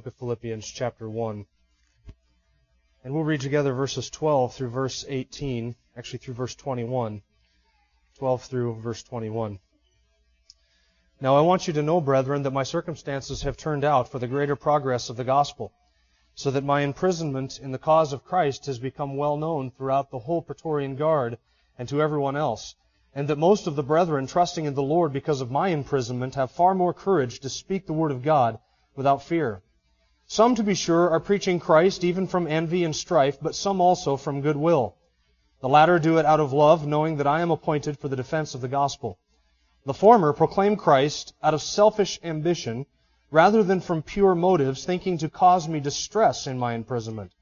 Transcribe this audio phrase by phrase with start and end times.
[0.00, 1.44] Look at Philippians chapter 1.
[3.04, 7.20] And we'll read together verses 12 through verse 18, actually through verse 21.
[8.16, 9.58] 12 through verse 21.
[11.20, 14.26] Now I want you to know, brethren, that my circumstances have turned out for the
[14.26, 15.70] greater progress of the gospel,
[16.34, 20.20] so that my imprisonment in the cause of Christ has become well known throughout the
[20.20, 21.36] whole Praetorian Guard
[21.76, 22.74] and to everyone else,
[23.14, 26.50] and that most of the brethren, trusting in the Lord because of my imprisonment, have
[26.50, 28.58] far more courage to speak the word of God
[28.96, 29.62] without fear.
[30.32, 34.16] Some, to be sure, are preaching Christ even from envy and strife, but some also
[34.16, 34.94] from good will.
[35.58, 38.54] The latter do it out of love, knowing that I am appointed for the defense
[38.54, 39.18] of the gospel.
[39.86, 42.86] The former proclaim Christ out of selfish ambition,
[43.32, 47.32] rather than from pure motives, thinking to cause me distress in my imprisonment.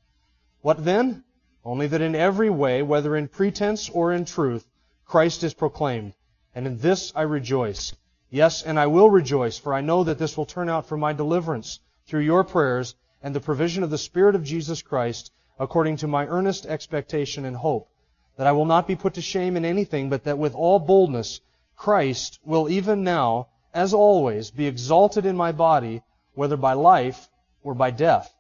[0.63, 1.25] What then?
[1.67, 4.67] Only that in every way, whether in pretense or in truth,
[5.05, 6.15] Christ is proclaimed.
[6.55, 7.95] And in this I rejoice.
[8.31, 11.13] Yes, and I will rejoice, for I know that this will turn out for my
[11.13, 16.09] deliverance through your prayers and the provision of the Spirit of Jesus Christ, according to
[16.09, 17.89] my earnest expectation and hope,
[18.37, 21.41] that I will not be put to shame in anything, but that with all boldness
[21.77, 26.03] Christ will even now, as always, be exalted in my body,
[26.35, 27.29] whether by life
[27.63, 28.35] or by death.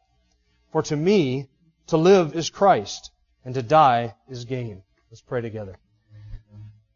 [0.72, 1.48] For to me,
[1.88, 3.10] to live is Christ,
[3.44, 4.82] and to die is gain.
[5.10, 5.76] Let's pray together.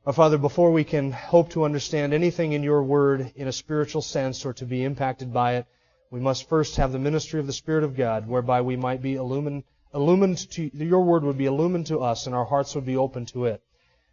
[0.04, 4.02] Our Father, before we can hope to understand anything in your word in a spiritual
[4.02, 5.66] sense or to be impacted by it,
[6.12, 9.14] we must first have the ministry of the Spirit of God, whereby we might be
[9.14, 12.98] illumined, illumined to, your word would be illumined to us and our hearts would be
[12.98, 13.62] open to it.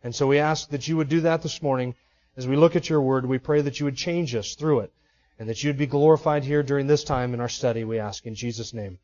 [0.01, 1.95] And so we ask that you would do that this morning.
[2.37, 4.93] As we look at your word, we pray that you would change us through it
[5.39, 8.25] and that you would be glorified here during this time in our study, we ask
[8.25, 8.97] in Jesus' name.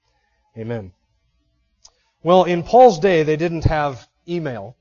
[0.58, 0.94] Amen.
[2.24, 4.78] Well, in Paul's day, they didn't have email.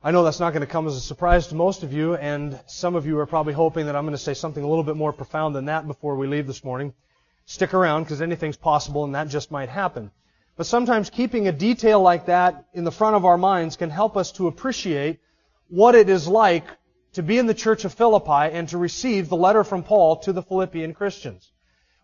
[0.00, 2.60] I know that's not going to come as a surprise to most of you, and
[2.66, 4.96] some of you are probably hoping that I'm going to say something a little bit
[4.96, 6.94] more profound than that before we leave this morning.
[7.46, 10.10] Stick around because anything's possible and that just might happen.
[10.56, 14.16] But sometimes keeping a detail like that in the front of our minds can help
[14.16, 15.20] us to appreciate
[15.68, 16.66] what it is like
[17.12, 20.32] to be in the church of Philippi and to receive the letter from Paul to
[20.32, 21.52] the Philippian Christians.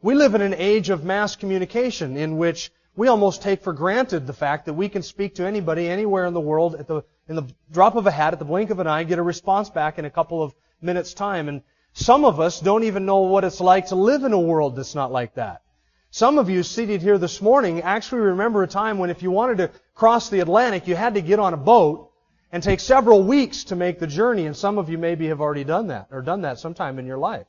[0.01, 4.27] We live in an age of mass communication in which we almost take for granted
[4.27, 7.37] the fact that we can speak to anybody anywhere in the world at the, in
[7.37, 9.99] the drop of a hat, at the blink of an eye, get a response back
[9.99, 11.49] in a couple of minutes time.
[11.49, 14.77] And some of us don't even know what it's like to live in a world
[14.77, 15.63] that's not like that.
[16.11, 19.59] Some of you seated here this morning actually remember a time when if you wanted
[19.59, 22.11] to cross the Atlantic, you had to get on a boat
[22.51, 25.65] and take several weeks to make the journey, and some of you maybe have already
[25.65, 27.47] done that, or done that sometime in your life.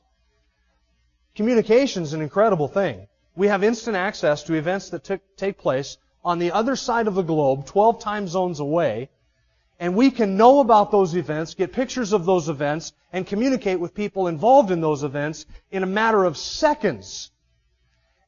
[1.34, 3.06] Communication is an incredible thing.
[3.36, 7.22] We have instant access to events that take place on the other side of the
[7.22, 9.10] globe, 12 time zones away,
[9.78, 13.94] and we can know about those events, get pictures of those events, and communicate with
[13.94, 17.30] people involved in those events in a matter of seconds.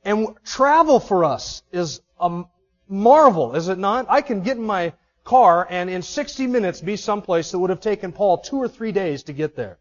[0.04, 2.44] And travel for us is a
[2.88, 4.06] marvel, is it not?
[4.08, 4.92] I can get in my
[5.24, 8.92] car and in 60 minutes be someplace that would have taken Paul two or three
[8.92, 9.78] days to get there.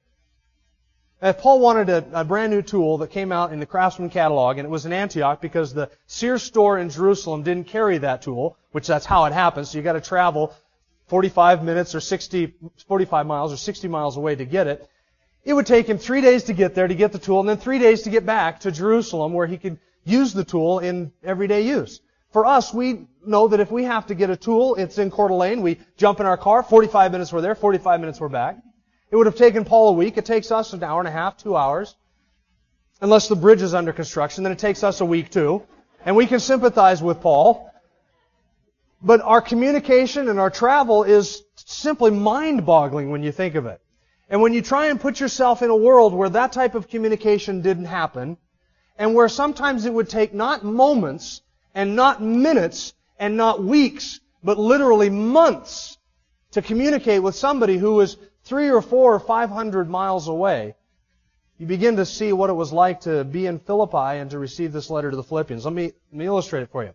[1.21, 4.57] If Paul wanted a, a, brand new tool that came out in the Craftsman catalog,
[4.57, 8.57] and it was in Antioch because the Sears store in Jerusalem didn't carry that tool,
[8.73, 9.69] which that's how it happens.
[9.69, 10.53] So you got to travel
[11.07, 12.53] 45 minutes or 60,
[12.87, 14.89] 45 miles or 60 miles away to get it.
[15.43, 17.57] It would take him three days to get there to get the tool and then
[17.57, 21.61] three days to get back to Jerusalem where he could use the tool in everyday
[21.61, 22.01] use.
[22.31, 25.29] For us, we know that if we have to get a tool, it's in Coeur
[25.29, 25.61] d'Alene.
[25.61, 28.57] We jump in our car, 45 minutes we're there, 45 minutes we're back.
[29.11, 30.17] It would have taken Paul a week.
[30.17, 31.95] It takes us an hour and a half, two hours.
[32.99, 35.63] Unless the bridge is under construction, then it takes us a week too.
[36.03, 37.71] And we can sympathize with Paul.
[39.05, 43.79] But our communication and our travel is simply mind-boggling when you think of it.
[44.31, 47.61] And when you try and put yourself in a world where that type of communication
[47.61, 48.37] didn't happen,
[48.97, 51.41] and where sometimes it would take not moments,
[51.75, 55.99] and not minutes, and not weeks, but literally months
[56.51, 60.73] to communicate with somebody who was three or four or five hundred miles away,
[61.59, 64.73] you begin to see what it was like to be in Philippi and to receive
[64.73, 65.63] this letter to the Philippians.
[65.63, 66.93] Let me, let me illustrate it for you.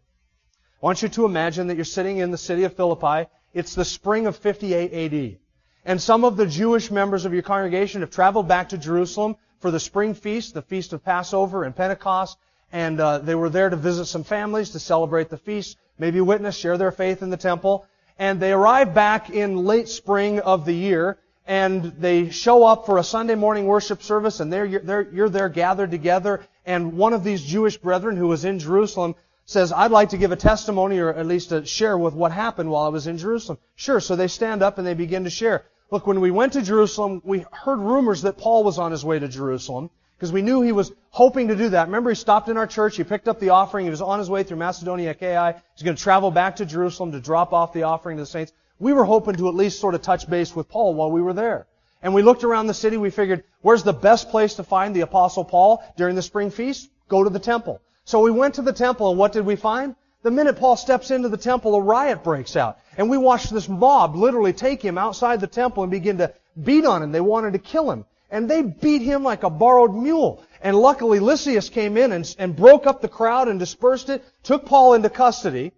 [0.83, 3.29] I want you to imagine that you're sitting in the city of Philippi.
[3.53, 5.39] It's the spring of 58 AD.
[5.85, 9.71] And some of the Jewish members of your congregation have traveled back to Jerusalem for
[9.71, 12.39] the spring feast, the feast of Passover and Pentecost.
[12.73, 16.57] and uh, they were there to visit some families to celebrate the feast, maybe witness,
[16.57, 17.85] share their faith in the temple.
[18.19, 22.97] And they arrive back in late spring of the year, and they show up for
[22.97, 27.43] a Sunday morning worship service, and they're, you're there gathered together, and one of these
[27.43, 29.15] Jewish brethren who was in Jerusalem
[29.51, 32.71] says, I'd like to give a testimony or at least to share with what happened
[32.71, 33.59] while I was in Jerusalem.
[33.75, 35.65] Sure, so they stand up and they begin to share.
[35.91, 39.19] Look, when we went to Jerusalem, we heard rumors that Paul was on his way
[39.19, 41.89] to Jerusalem because we knew he was hoping to do that.
[41.89, 44.31] Remember, he stopped in our church, he picked up the offering, he was on his
[44.31, 45.61] way through Macedonia, Achaia.
[45.75, 48.53] He's going to travel back to Jerusalem to drop off the offering to the saints.
[48.79, 51.35] We were hoping to at least sort of touch base with Paul while we were
[51.35, 51.67] there.
[52.03, 55.01] And we looked around the city, we figured, where's the best place to find the
[55.01, 56.89] Apostle Paul during the spring feast?
[57.09, 57.81] Go to the temple.
[58.11, 59.95] So we went to the temple, and what did we find?
[60.25, 62.79] The minute Paul steps into the temple, a riot breaks out.
[62.99, 66.85] And we watched this mob literally take him outside the temple and begin to beat
[66.85, 67.13] on him.
[67.13, 68.05] They wanted to kill him.
[68.29, 70.43] And they beat him like a borrowed mule.
[70.61, 74.67] And luckily Lysias came in and, and broke up the crowd and dispersed it, took
[74.67, 75.71] Paul into custody.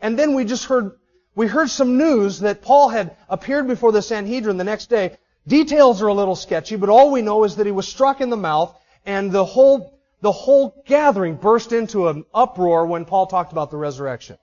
[0.00, 0.92] And then we just heard,
[1.34, 5.16] we heard some news that Paul had appeared before the Sanhedrin the next day.
[5.44, 8.30] Details are a little sketchy, but all we know is that he was struck in
[8.30, 13.52] the mouth and the whole the whole gathering burst into an uproar when Paul talked
[13.52, 14.36] about the resurrection.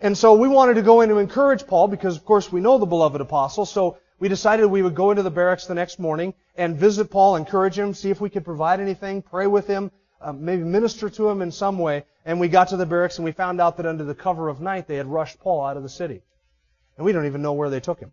[0.00, 2.78] And so we wanted to go in to encourage Paul because, of course, we know
[2.78, 3.66] the beloved apostle.
[3.66, 7.36] So we decided we would go into the barracks the next morning and visit Paul,
[7.36, 9.90] encourage him, see if we could provide anything, pray with him,
[10.22, 12.04] uh, maybe minister to him in some way.
[12.24, 14.60] And we got to the barracks and we found out that under the cover of
[14.60, 16.22] night they had rushed Paul out of the city.
[16.96, 18.12] And we don't even know where they took him.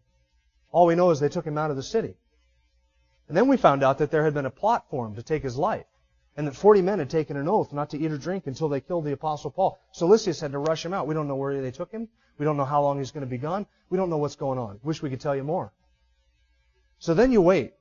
[0.72, 2.16] All we know is they took him out of the city.
[3.30, 5.58] And then we found out that there had been a plot formed to take his
[5.58, 5.86] life
[6.38, 8.80] and that 40 men had taken an oath not to eat or drink until they
[8.80, 9.80] killed the apostle Paul.
[9.92, 11.08] So Lysias had to rush him out.
[11.08, 12.08] We don't know where they took him.
[12.38, 13.66] We don't know how long he's going to be gone.
[13.90, 14.80] We don't know what's going on.
[14.84, 15.74] Wish we could tell you more.
[17.00, 17.74] So then you wait.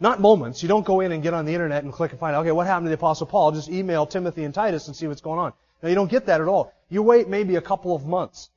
[0.00, 0.62] Not moments.
[0.62, 2.52] You don't go in and get on the internet and click and find out, okay,
[2.52, 3.52] what happened to the apostle Paul?
[3.52, 5.52] Just email Timothy and Titus and see what's going on.
[5.80, 6.72] Now you don't get that at all.
[6.88, 8.50] You wait maybe a couple of months.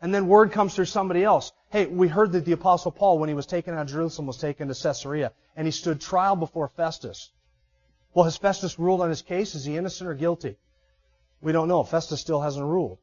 [0.00, 1.52] And then word comes through somebody else.
[1.70, 4.36] Hey, we heard that the apostle Paul, when he was taken out of Jerusalem, was
[4.36, 7.30] taken to Caesarea, and he stood trial before Festus.
[8.14, 9.56] Well, has Festus ruled on his case?
[9.56, 10.56] Is he innocent or guilty?
[11.42, 11.82] We don't know.
[11.82, 12.98] Festus still hasn't ruled.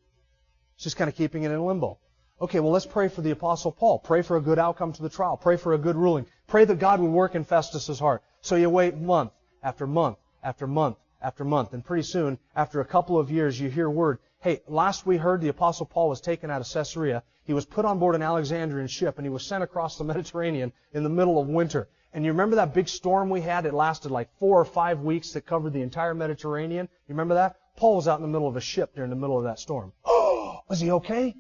[0.76, 2.00] He's just kind of keeping it in limbo.
[2.42, 4.00] Okay, well, let's pray for the Apostle Paul.
[4.00, 5.38] Pray for a good outcome to the trial.
[5.38, 6.26] Pray for a good ruling.
[6.48, 8.24] Pray that God would work in Festus's heart.
[8.42, 9.32] So you wait month
[9.62, 11.74] after month after month after month.
[11.74, 15.42] And pretty soon, after a couple of years, you hear word, hey, last we heard
[15.42, 17.22] the Apostle Paul was taken out of Caesarea.
[17.44, 20.74] He was put on board an Alexandrian ship and he was sent across the Mediterranean
[20.94, 21.90] in the middle of winter.
[22.14, 23.66] And you remember that big storm we had?
[23.66, 26.90] It lasted like four or five weeks that covered the entire Mediterranean.
[27.08, 27.56] You remember that?
[27.78, 29.94] Paul was out in the middle of a ship during the middle of that storm.
[30.04, 31.36] Oh, was he okay?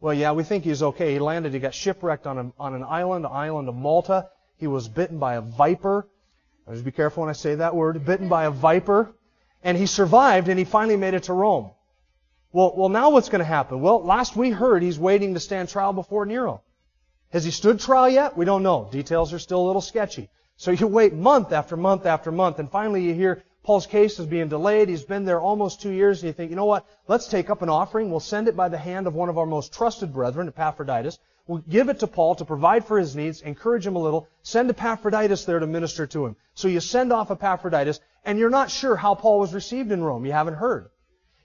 [0.00, 1.12] Well, yeah, we think he's okay.
[1.12, 4.28] He landed, he got shipwrecked on, a, on an island, the island of Malta.
[4.56, 6.08] He was bitten by a viper.
[6.70, 8.04] Just be careful when I say that word.
[8.04, 9.14] Bitten by a viper.
[9.62, 11.70] And he survived and he finally made it to Rome.
[12.52, 13.80] Well, well, now what's going to happen?
[13.80, 16.62] Well, last we heard he's waiting to stand trial before Nero.
[17.30, 18.36] Has he stood trial yet?
[18.36, 18.88] We don't know.
[18.90, 20.30] Details are still a little sketchy.
[20.56, 24.26] So you wait month after month after month, and finally you hear Paul's case is
[24.26, 24.88] being delayed.
[24.88, 26.86] He's been there almost two years, and you think, you know what?
[27.06, 28.10] Let's take up an offering.
[28.10, 31.18] We'll send it by the hand of one of our most trusted brethren, Epaphroditus.
[31.46, 34.70] We'll give it to Paul to provide for his needs, encourage him a little, send
[34.70, 36.36] Epaphroditus there to minister to him.
[36.54, 40.24] So you send off Epaphroditus, and you're not sure how Paul was received in Rome.
[40.24, 40.88] You haven't heard.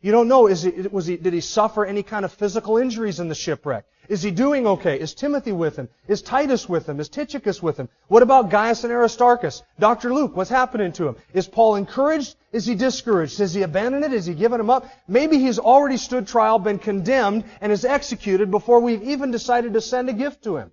[0.04, 3.22] You don't know, is he, was he, did he suffer any kind of physical injuries
[3.22, 3.86] in the shipwreck?
[4.10, 5.00] Is he doing okay?
[5.00, 5.88] Is Timothy with him?
[6.10, 7.00] Is Titus with him?
[7.00, 7.88] Is Tychicus with him?
[8.10, 9.64] What about Gaius and Aristarchus?
[9.80, 10.14] Dr.
[10.14, 11.16] Luke, what's happening to him?
[11.34, 12.36] Is Paul encouraged?
[12.52, 13.38] Is he discouraged?
[13.38, 14.12] Has he abandoned it?
[14.12, 14.86] Has he given him up?
[15.08, 19.80] Maybe he's already stood trial, been condemned, and is executed before we've even decided to
[19.80, 20.72] send a gift to him.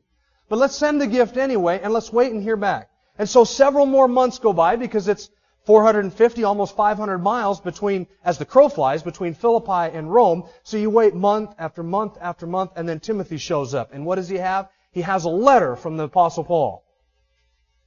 [0.49, 2.91] But let's send the gift anyway, and let's wait and hear back.
[3.17, 5.31] And so several more months go by because it's
[5.71, 10.49] 450, almost 500 miles between, as the crow flies, between Philippi and Rome.
[10.65, 13.95] So you wait month after month after month, and then Timothy shows up.
[13.95, 14.69] And what does he have?
[14.91, 16.83] He has a letter from the Apostle Paul.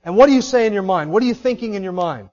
[0.01, 1.11] And what do you say in your mind?
[1.11, 2.29] What are you thinking in your mind?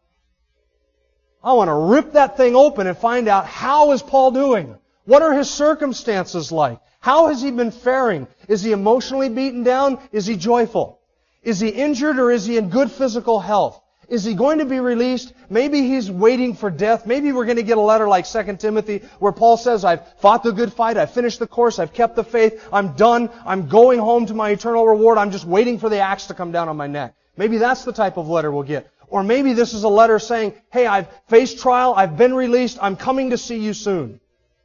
[1.43, 4.79] I want to rip that thing open and find out how is Paul doing?
[5.05, 6.79] What are his circumstances like?
[7.01, 8.29] How has he been faring?
[8.47, 9.99] Is he emotionally beaten down?
[10.13, 11.01] Is he joyful?
[11.43, 13.80] Is he injured or is he in good physical health?
[14.11, 15.33] Is he going to be released?
[15.49, 17.07] Maybe he's waiting for death.
[17.07, 20.43] Maybe we're going to get a letter like 2 Timothy where Paul says, I've fought
[20.43, 24.01] the good fight, I've finished the course, I've kept the faith, I'm done, I'm going
[24.01, 26.77] home to my eternal reward, I'm just waiting for the axe to come down on
[26.77, 27.15] my neck.
[27.37, 28.91] Maybe that's the type of letter we'll get.
[29.07, 32.97] Or maybe this is a letter saying, hey, I've faced trial, I've been released, I'm
[32.97, 34.19] coming to see you soon.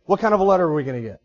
[0.08, 1.22] What kind of a letter are we going to get?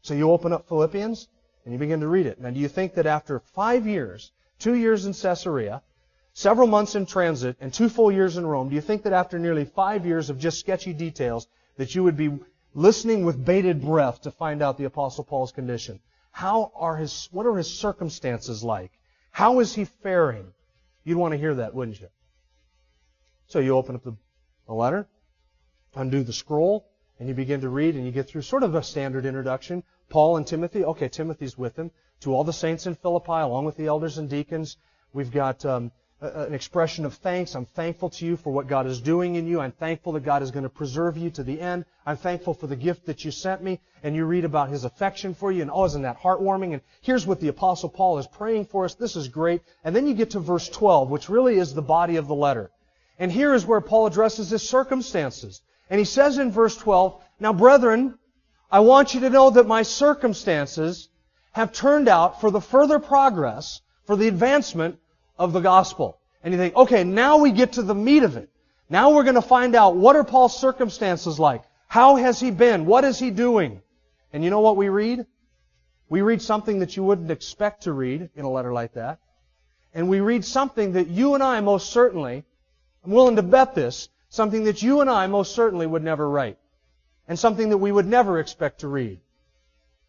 [0.00, 1.28] So you open up Philippians
[1.64, 2.40] and you begin to read it.
[2.40, 5.82] Now do you think that after five years, two years in Caesarea,
[6.38, 9.40] several months in transit, and two full years in Rome, do you think that after
[9.40, 12.30] nearly five years of just sketchy details, that you would be
[12.74, 15.98] listening with bated breath to find out the Apostle Paul's condition?
[16.30, 18.92] How are his, what are his circumstances like?
[19.32, 20.52] How is he faring?
[21.02, 22.06] You'd want to hear that, wouldn't you?
[23.48, 24.14] So you open up the,
[24.68, 25.08] the letter,
[25.96, 26.86] undo the scroll,
[27.18, 29.82] and you begin to read, and you get through sort of a standard introduction.
[30.08, 31.90] Paul and Timothy, okay, Timothy's with him.
[32.20, 34.76] To all the saints in Philippi, along with the elders and deacons,
[35.12, 37.54] we've got um, an expression of thanks.
[37.54, 39.60] I'm thankful to you for what God is doing in you.
[39.60, 41.84] I'm thankful that God is going to preserve you to the end.
[42.04, 43.80] I'm thankful for the gift that you sent me.
[44.02, 46.72] And you read about his affection for you, and oh, isn't that heartwarming?
[46.72, 48.94] And here's what the Apostle Paul is praying for us.
[48.94, 49.62] This is great.
[49.84, 52.70] And then you get to verse 12, which really is the body of the letter.
[53.18, 55.62] And here is where Paul addresses his circumstances.
[55.88, 58.18] And he says in verse 12, Now brethren,
[58.70, 61.08] I want you to know that my circumstances
[61.52, 64.98] have turned out for the further progress, for the advancement
[65.38, 66.18] of the gospel.
[66.42, 68.48] And you think, okay, now we get to the meat of it.
[68.90, 71.62] Now we're going to find out what are Paul's circumstances like?
[71.88, 72.86] How has he been?
[72.86, 73.82] What is he doing?
[74.32, 75.26] And you know what we read?
[76.08, 79.18] We read something that you wouldn't expect to read in a letter like that.
[79.94, 82.44] And we read something that you and I most certainly,
[83.04, 86.58] I'm willing to bet this, something that you and I most certainly would never write.
[87.26, 89.20] And something that we would never expect to read.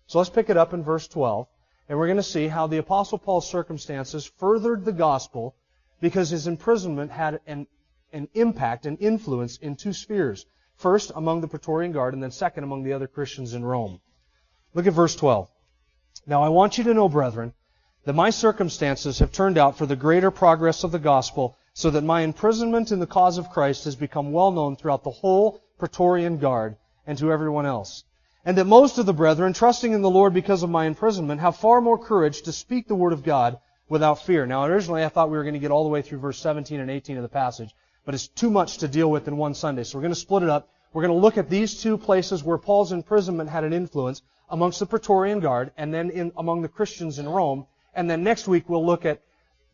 [0.07, 1.47] So let's pick it up in verse 12.
[1.89, 5.55] And we're going to see how the Apostle Paul's circumstances furthered the gospel
[5.99, 7.65] because his imprisonment had an,
[8.13, 10.45] an impact, an influence in two spheres.
[10.75, 13.99] First, among the Praetorian Guard, and then second, among the other Christians in Rome.
[14.75, 15.49] Look at verse 12.
[16.27, 17.53] Now I want you to know, brethren,
[18.05, 22.03] that my circumstances have turned out for the greater progress of the gospel, so that
[22.03, 26.37] my imprisonment in the cause of Christ has become well known throughout the whole Praetorian
[26.37, 26.77] Guard
[27.07, 28.03] and to everyone else
[28.49, 31.57] and that most of the brethren, trusting in the Lord because of my imprisonment, have
[31.57, 34.47] far more courage to speak the word of God without fear.
[34.47, 36.79] Now, originally I thought we were going to get all the way through verse 17
[36.79, 37.75] and 18 of the passage,
[38.05, 39.83] but it's too much to deal with in one Sunday.
[39.83, 40.67] So we're going to split it up.
[40.93, 44.79] We're going to look at these two places where Paul's imprisonment had an influence amongst
[44.79, 47.67] the Praetorian Guard and then in, among the Christians in Rome.
[47.93, 49.21] And then next week we'll look at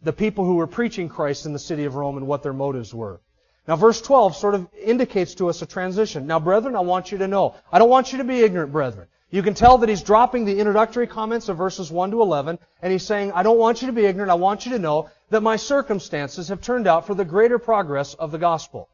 [0.03, 2.93] the people who were preaching Christ in the city of Rome and what their motives
[2.93, 3.21] were.
[3.67, 6.27] Now, verse 12 sort of indicates to us a transition.
[6.27, 7.55] Now, brethren, I want you to know.
[7.71, 9.07] I don't want you to be ignorant, brethren.
[9.31, 12.91] You can tell that he's dropping the introductory comments of verses 1 to 11, and
[12.91, 14.31] he's saying, I don't want you to be ignorant.
[14.31, 18.13] I want you to know that my circumstances have turned out for the greater progress
[18.13, 18.87] of the gospel.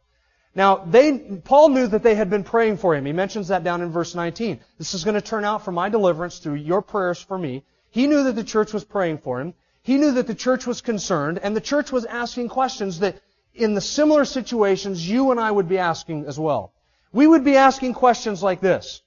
[0.56, 3.06] Now, they, Paul knew that they had been praying for him.
[3.06, 4.60] He mentions that down in verse 19.
[4.78, 7.64] This is going to turn out for my deliverance through your prayers for me.
[7.90, 9.54] He knew that the church was praying for him.
[9.84, 13.20] He knew that the church was concerned, and the church was asking questions that
[13.62, 16.74] in the similar situations you and I would be asking as well.
[17.12, 19.02] We would be asking questions like this.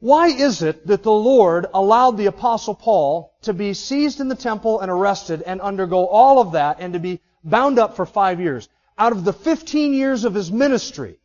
[0.00, 4.34] Why is it that the Lord allowed the apostle Paul to be seized in the
[4.34, 8.40] temple and arrested and undergo all of that and to be bound up for five
[8.40, 8.68] years?
[8.98, 11.18] Out of the 15 years of his ministry,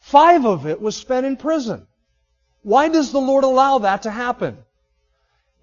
[0.00, 1.86] five of it was spent in prison.
[2.62, 4.58] Why does the Lord allow that to happen?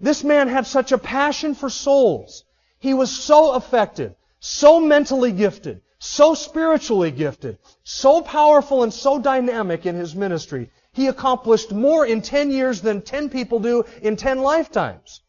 [0.00, 2.44] This man had such a passion for souls.
[2.78, 9.86] He was so affected so mentally gifted, so spiritually gifted, so powerful and so dynamic
[9.86, 10.70] in his ministry.
[10.92, 15.20] He accomplished more in 10 years than 10 people do in 10 lifetimes.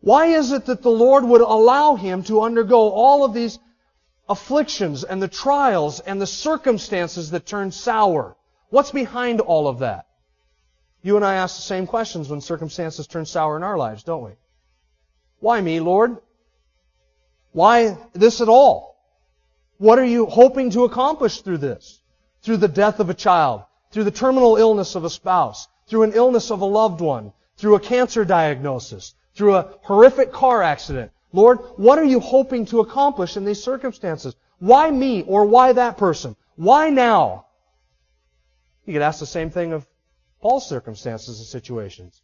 [0.00, 3.58] Why is it that the Lord would allow him to undergo all of these
[4.28, 8.36] afflictions and the trials and the circumstances that turn sour?
[8.70, 10.06] What's behind all of that?
[11.02, 14.24] You and I ask the same questions when circumstances turn sour in our lives, don't
[14.24, 14.32] we?
[15.40, 16.18] Why me, Lord?
[17.52, 18.96] Why this at all?
[19.78, 22.00] What are you hoping to accomplish through this?
[22.42, 26.12] Through the death of a child, through the terminal illness of a spouse, through an
[26.14, 31.12] illness of a loved one, through a cancer diagnosis, through a horrific car accident.
[31.32, 34.34] Lord, what are you hoping to accomplish in these circumstances?
[34.58, 36.36] Why me or why that person?
[36.56, 37.46] Why now?
[38.86, 39.86] You could ask the same thing of
[40.40, 42.20] Paul's circumstances and situations.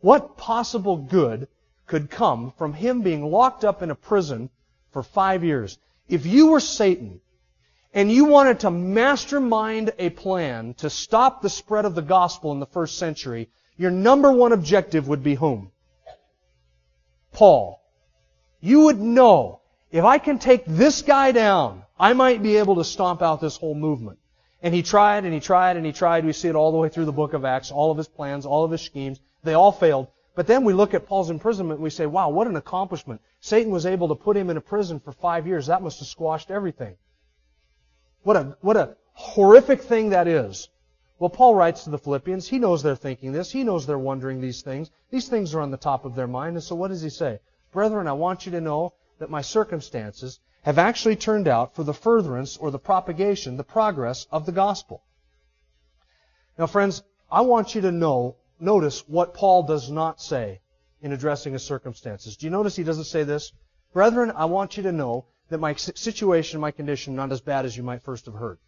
[0.00, 1.48] What possible good
[1.86, 4.50] could come from him being locked up in a prison
[4.96, 5.78] for five years.
[6.08, 7.20] If you were Satan
[7.92, 12.60] and you wanted to mastermind a plan to stop the spread of the gospel in
[12.60, 15.70] the first century, your number one objective would be whom?
[17.34, 17.82] Paul.
[18.60, 19.60] You would know,
[19.90, 23.58] if I can take this guy down, I might be able to stomp out this
[23.58, 24.18] whole movement.
[24.62, 26.24] And he tried and he tried and he tried.
[26.24, 28.46] We see it all the way through the book of Acts, all of his plans,
[28.46, 29.20] all of his schemes.
[29.44, 30.06] They all failed.
[30.36, 33.22] But then we look at Paul's imprisonment and we say, wow, what an accomplishment.
[33.40, 35.66] Satan was able to put him in a prison for five years.
[35.66, 36.96] That must have squashed everything.
[38.22, 40.68] What a, what a horrific thing that is.
[41.18, 42.46] Well, Paul writes to the Philippians.
[42.46, 43.50] He knows they're thinking this.
[43.50, 44.90] He knows they're wondering these things.
[45.10, 46.56] These things are on the top of their mind.
[46.56, 47.40] And so what does he say?
[47.72, 51.94] Brethren, I want you to know that my circumstances have actually turned out for the
[51.94, 55.02] furtherance or the propagation, the progress of the gospel.
[56.58, 60.60] Now, friends, I want you to know, notice what Paul does not say
[61.00, 62.36] in addressing his circumstances.
[62.36, 63.52] Do you notice he doesn't say this?
[63.92, 67.76] Brethren, I want you to know that my situation, my condition, not as bad as
[67.76, 68.58] you might first have heard.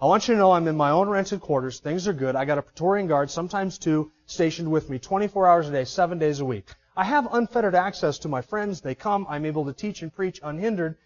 [0.00, 1.80] I want you to know I'm in my own rented quarters.
[1.80, 2.36] Things are good.
[2.36, 6.18] I got a Praetorian guard, sometimes two, stationed with me 24 hours a day, seven
[6.18, 6.68] days a week.
[6.96, 8.80] I have unfettered access to my friends.
[8.80, 9.26] They come.
[9.28, 10.96] I'm able to teach and preach unhindered.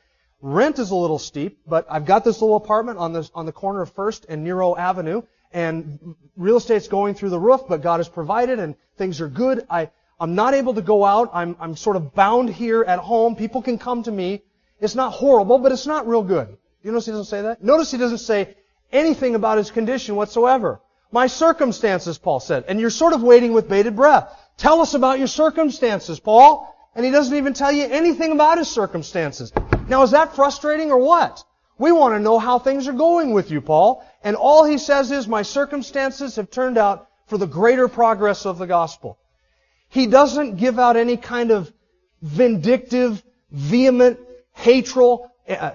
[0.42, 3.52] Rent is a little steep, but I've got this little apartment on the, on the
[3.52, 7.98] corner of First and Nero Avenue, and real estate's going through the roof, but God
[7.98, 9.66] has provided, and things are good.
[9.68, 11.30] I, I'm not able to go out.
[11.32, 13.36] I'm, I'm sort of bound here at home.
[13.36, 14.42] People can come to me.
[14.80, 16.56] It's not horrible, but it's not real good.
[16.82, 17.62] You notice he doesn't say that?
[17.62, 18.56] Notice he doesn't say
[18.90, 20.80] anything about his condition whatsoever.
[21.12, 22.64] My circumstances, Paul said.
[22.68, 24.34] And you're sort of waiting with bated breath.
[24.56, 26.68] Tell us about your circumstances, Paul.
[26.94, 29.52] And he doesn't even tell you anything about his circumstances.
[29.88, 31.44] Now, is that frustrating or what?
[31.82, 34.06] We want to know how things are going with you, Paul.
[34.22, 38.58] And all he says is, my circumstances have turned out for the greater progress of
[38.58, 39.18] the gospel.
[39.88, 41.72] He doesn't give out any kind of
[42.20, 43.20] vindictive,
[43.50, 44.20] vehement,
[44.52, 45.72] hateful, uh,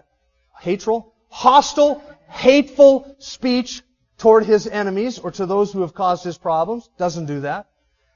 [0.58, 3.82] hateful, hostile, hateful speech
[4.18, 6.90] toward his enemies or to those who have caused his problems.
[6.98, 7.68] Doesn't do that.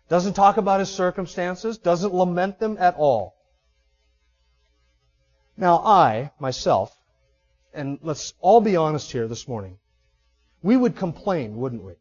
[0.07, 1.77] Doesn't talk about his circumstances.
[1.77, 3.36] Doesn't lament them at all.
[5.57, 6.98] Now I, myself,
[7.73, 9.77] and let's all be honest here this morning,
[10.61, 11.93] we would complain, wouldn't we?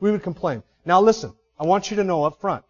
[0.00, 0.62] We would complain.
[0.84, 2.64] Now listen, I want you to know up front.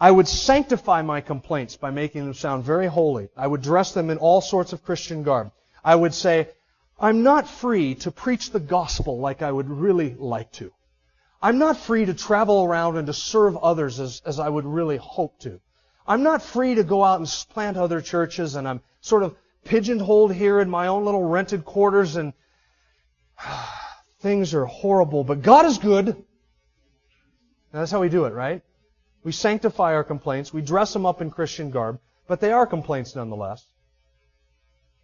[0.00, 3.28] I would sanctify my complaints by making them sound very holy.
[3.36, 5.52] I would dress them in all sorts of Christian garb.
[5.84, 6.48] I would say,
[6.98, 10.72] I'm not free to preach the gospel like I would really like to.
[11.42, 14.98] I'm not free to travel around and to serve others as, as I would really
[14.98, 15.60] hope to.
[16.06, 20.34] I'm not free to go out and plant other churches and I'm sort of pigeonholed
[20.34, 22.32] here in my own little rented quarters and
[24.20, 26.06] things are horrible, but God is good.
[27.72, 28.62] Now, that's how we do it, right?
[29.22, 30.52] We sanctify our complaints.
[30.52, 33.66] We dress them up in Christian garb, but they are complaints nonetheless.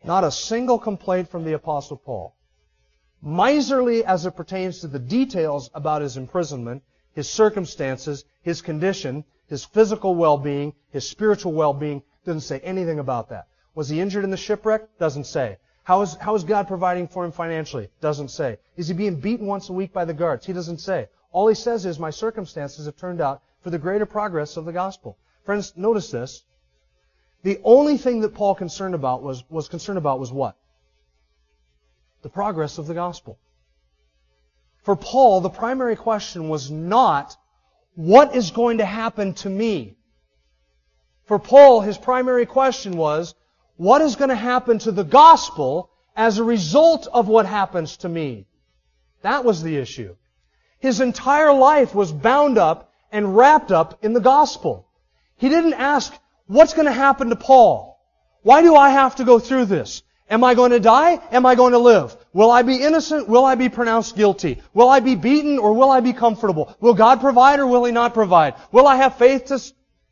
[0.04, 2.34] Not a single complaint from the Apostle Paul.
[3.22, 9.64] Miserly as it pertains to the details about his imprisonment, his circumstances, his condition, his
[9.64, 13.46] physical well-being, his spiritual well-being, doesn't say anything about that.
[13.76, 14.98] Was he injured in the shipwreck?
[14.98, 15.58] Doesn't say.
[15.84, 17.90] How is, how is God providing for him financially?
[18.00, 18.58] Doesn't say.
[18.76, 20.46] Is he being beaten once a week by the guards?
[20.46, 21.08] He doesn't say.
[21.30, 24.72] All he says is, my circumstances have turned out for the greater progress of the
[24.72, 25.18] gospel.
[25.44, 26.42] Friends, notice this.
[27.42, 30.56] The only thing that Paul concerned about was, was concerned about was what?
[32.22, 33.38] The progress of the gospel.
[34.84, 37.36] For Paul, the primary question was not,
[37.94, 39.96] what is going to happen to me?
[41.26, 43.34] For Paul, his primary question was,
[43.76, 48.08] what is going to happen to the gospel as a result of what happens to
[48.08, 48.46] me?
[49.22, 50.16] That was the issue.
[50.78, 54.86] His entire life was bound up and wrapped up in the gospel.
[55.36, 56.12] He didn't ask,
[56.46, 57.98] what's going to happen to Paul?
[58.42, 60.02] Why do I have to go through this?
[60.28, 61.20] Am I going to die?
[61.30, 62.16] Am I going to live?
[62.32, 63.28] Will I be innocent?
[63.28, 64.60] Will I be pronounced guilty?
[64.74, 66.74] Will I be beaten or will I be comfortable?
[66.80, 68.54] Will God provide or will He not provide?
[68.72, 69.60] Will I have faith to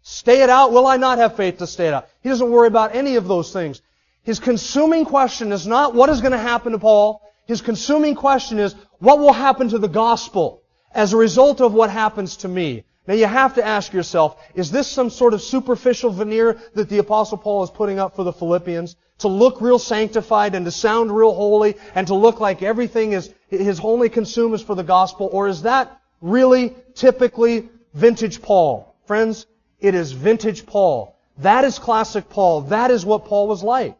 [0.02, 0.72] stay it out?
[0.72, 2.08] Will I not have faith to stay it out?
[2.24, 3.80] He doesn't worry about any of those things.
[4.24, 7.22] His consuming question is not what is going to happen to Paul.
[7.46, 10.64] His consuming question is what will happen to the gospel?
[10.94, 12.84] as a result of what happens to me.
[13.06, 16.98] Now you have to ask yourself, is this some sort of superficial veneer that the
[16.98, 18.96] apostle Paul is putting up for the Philippians?
[19.18, 23.32] To look real sanctified and to sound real holy and to look like everything is,
[23.48, 25.28] his only consume is for the gospel?
[25.32, 28.96] Or is that really typically vintage Paul?
[29.06, 29.46] Friends,
[29.80, 31.13] it is vintage Paul.
[31.38, 32.62] That is classic Paul.
[32.62, 33.96] That is what Paul was like.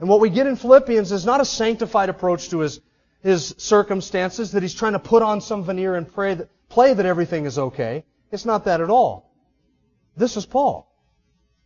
[0.00, 2.80] And what we get in Philippians is not a sanctified approach to his
[3.24, 7.06] his circumstances, that he's trying to put on some veneer and pray that, play that
[7.06, 8.04] everything is okay.
[8.30, 9.32] It's not that at all.
[10.14, 10.92] This is Paul.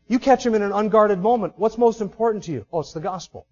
[0.07, 1.55] You catch him in an unguarded moment.
[1.57, 2.65] What's most important to you?
[2.73, 3.45] Oh, it's the gospel.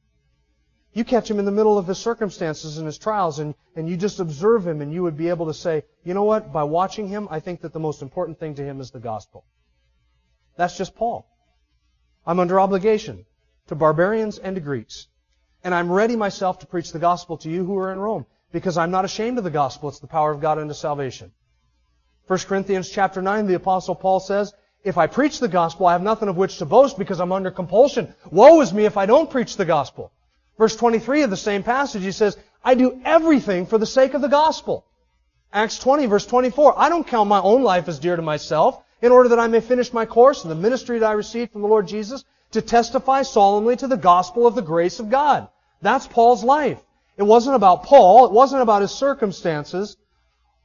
[0.92, 3.96] You catch him in the middle of his circumstances and his trials and, and you
[3.96, 6.52] just observe him and you would be able to say, you know what?
[6.52, 9.44] By watching him, I think that the most important thing to him is the gospel.
[10.56, 11.26] That's just Paul.
[12.26, 13.24] I'm under obligation
[13.68, 15.06] to barbarians and to Greeks.
[15.62, 18.78] And I'm ready myself to preach the gospel to you who are in Rome, because
[18.78, 19.88] I'm not ashamed of the gospel.
[19.88, 21.32] It's the power of God unto salvation.
[22.26, 26.02] 1 Corinthians chapter 9, the apostle Paul says, if I preach the gospel, I have
[26.02, 28.14] nothing of which to boast because I'm under compulsion.
[28.30, 30.12] Woe is me if I don't preach the gospel.
[30.58, 34.22] Verse 23 of the same passage, he says, I do everything for the sake of
[34.22, 34.84] the gospel.
[35.52, 39.12] Acts 20, verse 24, I don't count my own life as dear to myself, in
[39.12, 41.68] order that I may finish my course and the ministry that I received from the
[41.68, 45.48] Lord Jesus to testify solemnly to the gospel of the grace of God.
[45.82, 46.80] That's Paul's life.
[47.16, 48.26] It wasn't about Paul.
[48.26, 49.96] It wasn't about his circumstances.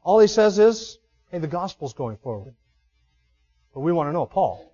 [0.04, 0.98] All he says is,
[1.30, 2.56] hey, the gospel's going forward.
[3.74, 4.74] But we want to know, Paul,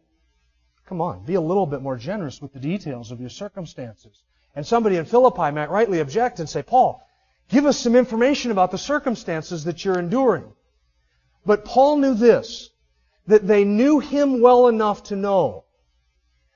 [0.87, 4.23] come on, be a little bit more generous with the details of your circumstances.
[4.55, 7.05] And somebody in Philippi might rightly object and say, Paul,
[7.49, 10.51] give us some information about the circumstances that you're enduring.
[11.45, 12.71] But Paul knew this,
[13.27, 15.65] that they knew him well enough to know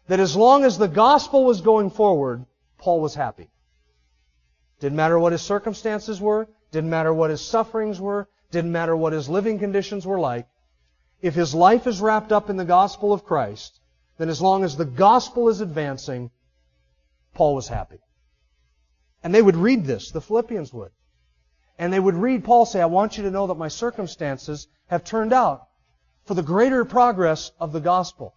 [0.08, 2.46] that as long as the gospel was going forward,
[2.78, 3.50] Paul was happy.
[4.80, 9.14] Didn't matter what his circumstances were, didn't matter what his sufferings were, didn't matter what
[9.14, 10.48] his living conditions were like.
[11.22, 13.80] If his life is wrapped up in the gospel of Christ,
[14.18, 16.32] then as long as the gospel is advancing,
[17.34, 18.00] Paul was happy.
[19.24, 20.92] And they would read this, the Philippians would.
[21.78, 25.04] And they would read Paul say, I want you to know that my circumstances have
[25.04, 25.68] turned out
[26.26, 28.36] for the greater progress of the gospel.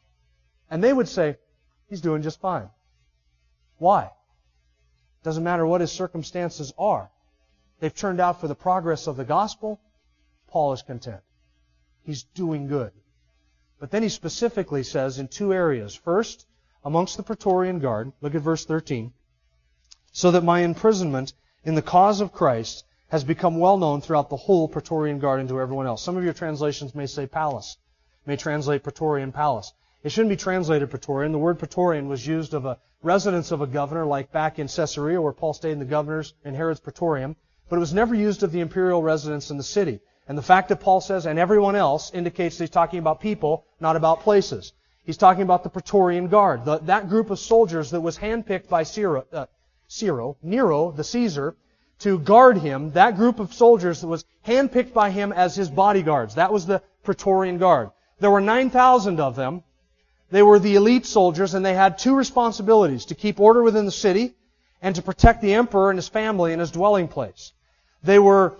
[0.70, 1.36] And they would say,
[1.88, 2.70] he's doing just fine.
[3.78, 4.10] Why?
[5.22, 7.10] Doesn't matter what his circumstances are.
[7.80, 9.80] They've turned out for the progress of the gospel.
[10.48, 11.20] Paul is content.
[12.02, 12.92] He's doing good.
[13.78, 15.94] But then he specifically says in two areas.
[15.94, 16.46] First,
[16.84, 19.12] amongst the Praetorian Guard, look at verse 13,
[20.12, 21.32] so that my imprisonment
[21.64, 25.48] in the cause of Christ has become well known throughout the whole Praetorian Guard and
[25.48, 26.02] to everyone else.
[26.02, 27.76] Some of your translations may say palace,
[28.26, 29.72] may translate Praetorian palace.
[30.02, 31.30] It shouldn't be translated Praetorian.
[31.30, 35.22] The word Praetorian was used of a residence of a governor, like back in Caesarea,
[35.22, 37.36] where Paul stayed in the governor's in Herod's Praetorium,
[37.68, 40.00] but it was never used of the imperial residence in the city.
[40.26, 43.64] And the fact that Paul says, and everyone else, indicates that he's talking about people,
[43.78, 44.72] not about places.
[45.04, 48.82] He's talking about the Praetorian Guard, the, that group of soldiers that was handpicked by
[48.82, 49.46] Ciro, uh,
[49.86, 51.54] Ciro, Nero, the Caesar,
[52.04, 52.90] to guard him.
[52.92, 56.34] That group of soldiers that was handpicked by him as his bodyguards.
[56.34, 57.92] That was the Praetorian Guard.
[58.20, 59.62] There were 9,000 of them.
[60.30, 63.90] They were the elite soldiers, and they had two responsibilities to keep order within the
[63.90, 64.34] city
[64.82, 67.52] and to protect the emperor and his family and his dwelling place.
[68.02, 68.54] They were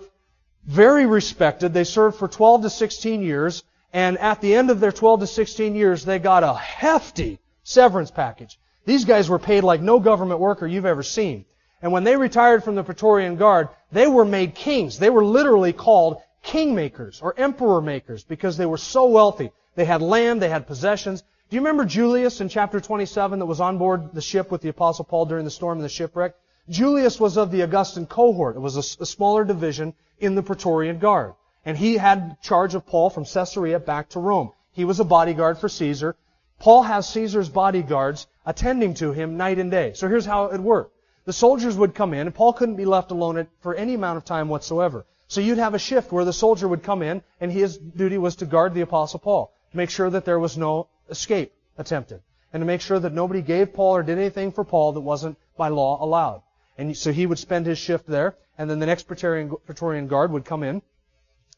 [0.65, 1.71] very respected.
[1.71, 5.27] They served for 12 to 16 years, and at the end of their 12 to
[5.27, 8.59] 16 years, they got a hefty severance package.
[8.85, 11.45] These guys were paid like no government worker you've ever seen.
[11.81, 14.97] And when they retired from the Praetorian Guard, they were made kings.
[14.97, 19.51] They were literally called kingmakers or emperor makers because they were so wealthy.
[19.75, 21.23] They had land, they had possessions.
[21.49, 24.69] Do you remember Julius in chapter 27 that was on board the ship with the
[24.69, 26.33] Apostle Paul during the storm and the shipwreck?
[26.69, 28.55] Julius was of the Augustan cohort.
[28.55, 31.33] It was a, a smaller division in the Praetorian Guard.
[31.65, 34.51] And he had charge of Paul from Caesarea back to Rome.
[34.71, 36.15] He was a bodyguard for Caesar.
[36.59, 39.93] Paul has Caesar's bodyguards attending to him night and day.
[39.93, 40.94] So here's how it worked.
[41.25, 44.25] The soldiers would come in, and Paul couldn't be left alone for any amount of
[44.25, 45.05] time whatsoever.
[45.27, 48.35] So you'd have a shift where the soldier would come in, and his duty was
[48.37, 52.21] to guard the Apostle Paul, make sure that there was no escape attempted,
[52.53, 55.37] and to make sure that nobody gave Paul or did anything for Paul that wasn't
[55.57, 56.43] by law allowed.
[56.77, 60.31] And so he would spend his shift there, and then the next Praetorian, Praetorian guard
[60.31, 60.83] would come in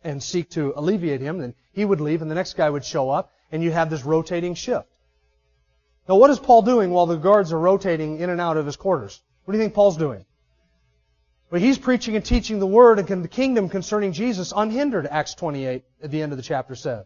[0.02, 3.10] and seek to alleviate him, and he would leave, and the next guy would show
[3.10, 4.88] up, and you have this rotating shift.
[6.08, 8.78] Now, what is Paul doing while the guards are rotating in and out of his
[8.78, 9.22] quarters?
[9.48, 10.26] What do you think Paul's doing?
[11.50, 15.86] Well, he's preaching and teaching the word and the kingdom concerning Jesus unhindered, Acts 28
[16.04, 17.06] at the end of the chapter said.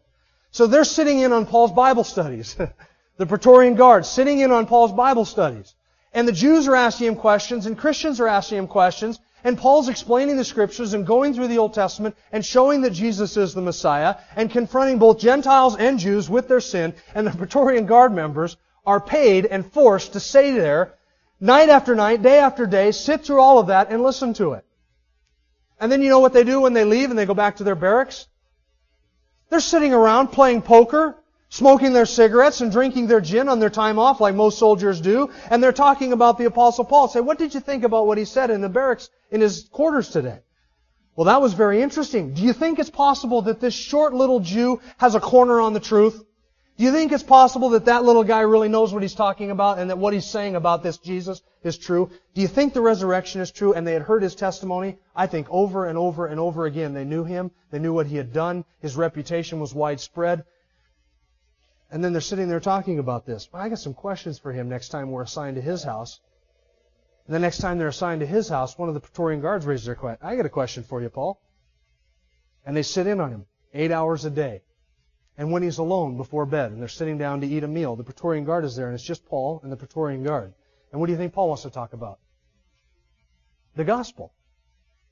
[0.50, 2.56] So they're sitting in on Paul's Bible studies.
[3.18, 5.76] the Praetorian Guard sitting in on Paul's Bible studies.
[6.14, 9.88] And the Jews are asking him questions, and Christians are asking him questions, and Paul's
[9.88, 13.62] explaining the scriptures and going through the Old Testament and showing that Jesus is the
[13.62, 18.58] Messiah and confronting both Gentiles and Jews with their sin, and the Praetorian Guard members
[18.84, 20.96] are paid and forced to stay there
[21.42, 24.64] night after night, day after day, sit through all of that and listen to it.
[25.80, 27.66] And then you know what they do when they leave and they go back to
[27.66, 28.28] their barracks?
[29.50, 31.18] They're sitting around playing poker
[31.52, 35.30] smoking their cigarettes and drinking their gin on their time off like most soldiers do,
[35.50, 37.10] and they're talking about the apostle Paul.
[37.10, 40.10] Say, what did you think about what he said in the barracks in his quarters
[40.10, 40.40] today?
[41.14, 42.34] Well, that was very interesting.
[42.34, 45.82] Do you think it's possible that this short little Jew has a corner on the
[45.82, 46.24] truth?
[46.78, 49.78] Do you think it's possible that that little guy really knows what he's talking about
[49.78, 52.10] and that what he's saying about this Jesus is true?
[52.34, 54.98] Do you think the resurrection is true and they had heard his testimony?
[55.16, 57.52] I think over and over and over again they knew him.
[57.70, 58.66] They knew what he had done.
[58.80, 60.46] His reputation was widespread.
[61.92, 63.50] And then they're sitting there talking about this.
[63.52, 66.20] Well, I got some questions for him next time we're assigned to his house.
[67.28, 69.86] And the next time they're assigned to his house, one of the Praetorian guards raises
[69.86, 70.26] their question.
[70.26, 71.40] I got a question for you, Paul.
[72.66, 74.62] And they sit in on him eight hours a day.
[75.42, 78.04] And when he's alone before bed and they're sitting down to eat a meal, the
[78.04, 80.54] Praetorian guard is there and it's just Paul and the Praetorian guard.
[80.92, 82.20] And what do you think Paul wants to talk about?
[83.76, 84.32] The gospel.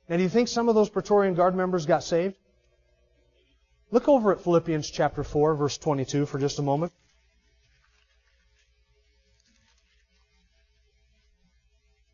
[0.08, 2.36] Now, do you think some of those Praetorian guard members got saved?
[3.89, 6.94] Look over at Philippians chapter 4, verse 22 for just a moment.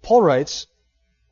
[0.04, 0.68] Paul writes,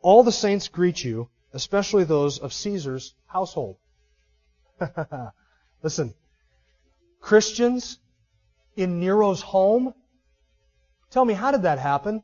[0.02, 3.78] All the saints greet you, especially those of Caesar's household.
[5.82, 6.14] Listen,
[7.24, 8.00] Christians
[8.76, 9.94] in Nero's home?
[11.10, 12.22] Tell me, how did that happen?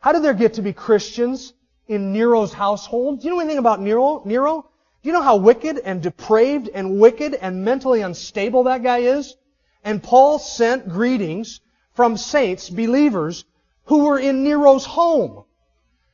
[0.00, 1.54] How did there get to be Christians
[1.86, 3.20] in Nero's household?
[3.20, 4.22] Do you know anything about Nero?
[4.24, 4.68] Nero?
[5.02, 9.36] Do you know how wicked and depraved and wicked and mentally unstable that guy is?
[9.84, 11.60] And Paul sent greetings
[11.94, 13.44] from saints, believers,
[13.84, 15.44] who were in Nero's home.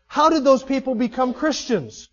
[0.06, 2.10] How did those people become Christians?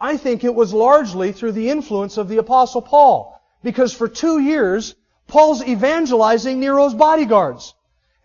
[0.00, 3.31] I think it was largely through the influence of the apostle Paul.
[3.62, 4.94] Because for two years,
[5.28, 7.74] Paul's evangelizing Nero's bodyguards.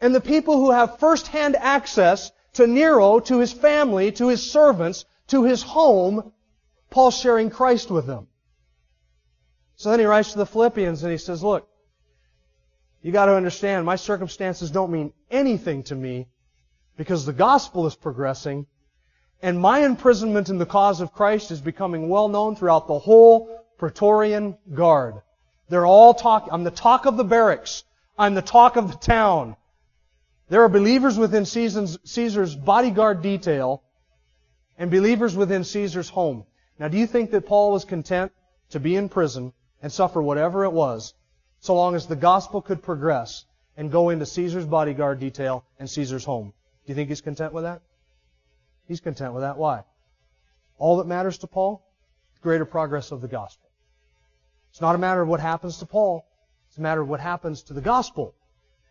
[0.02, 5.06] And the people who have first-hand access to Nero, to his family, to his servants,
[5.28, 6.32] to his home,
[6.90, 8.28] Paul's sharing Christ with them.
[9.76, 11.68] So then he writes to the Philippians and he says, look,
[13.02, 16.28] you got to understand, my circumstances don't mean anything to me
[16.98, 18.66] because the gospel is progressing
[19.42, 23.64] and my imprisonment in the cause of Christ is becoming well known throughout the whole
[23.78, 25.22] Praetorian Guard.
[25.70, 26.54] They're all talking.
[26.54, 27.84] I'm the talk of the barracks.
[28.18, 29.56] I'm the talk of the town.
[30.50, 33.84] There are believers within Caesar's bodyguard detail
[34.78, 36.46] and believers within Caesar's home.
[36.80, 38.32] Now, do you think that Paul was content
[38.70, 39.52] to be in prison
[39.82, 41.14] and suffer whatever it was
[41.60, 46.24] so long as the gospel could progress and go into Caesar's bodyguard detail and Caesar's
[46.24, 46.54] home?
[46.86, 47.82] Do you think he's content with that?
[48.88, 49.58] He's content with that.
[49.58, 49.84] Why?
[50.78, 51.84] All that matters to Paul?
[52.42, 53.67] Greater progress of the gospel.
[54.78, 56.24] It's not a matter of what happens to Paul.
[56.68, 58.36] It's a matter of what happens to the gospel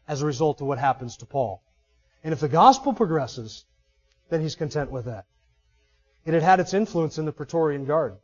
[0.08, 1.62] as a result of what happens to Paul.
[2.24, 3.64] And if the gospel progresses,
[4.28, 5.26] then he's content with that.
[6.24, 8.16] It had had its influence in the Praetorian Guard.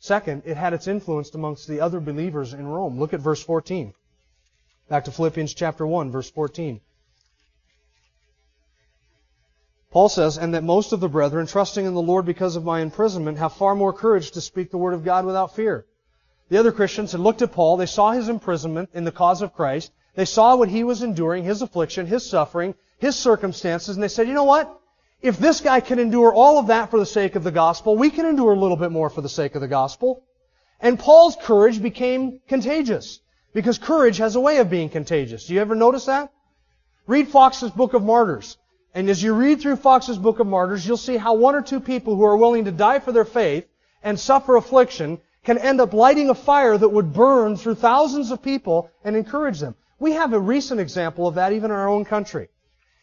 [0.00, 2.98] Second, it had its influence amongst the other believers in Rome.
[2.98, 3.94] Look at verse 14.
[4.88, 6.80] Back to Philippians chapter 1, verse 14.
[9.92, 12.80] Paul says, and that most of the brethren, trusting in the Lord because of my
[12.80, 15.86] imprisonment, have far more courage to speak the word of God without fear.
[16.48, 19.54] The other Christians had looked at Paul, they saw his imprisonment in the cause of
[19.54, 24.08] Christ, they saw what he was enduring, his affliction, his suffering, his circumstances, and they
[24.08, 24.80] said, you know what?
[25.20, 28.10] If this guy can endure all of that for the sake of the gospel, we
[28.10, 30.22] can endure a little bit more for the sake of the gospel.
[30.80, 33.20] And Paul's courage became contagious.
[33.52, 35.46] Because courage has a way of being contagious.
[35.46, 36.30] Do you ever notice that?
[37.06, 38.58] Read Foxe's Book of Martyrs.
[38.94, 41.80] And as you read through Foxe's Book of Martyrs, you'll see how one or two
[41.80, 43.66] people who are willing to die for their faith
[44.02, 48.42] and suffer affliction can end up lighting a fire that would burn through thousands of
[48.42, 49.74] people and encourage them.
[49.98, 52.50] We have a recent example of that even in our own country.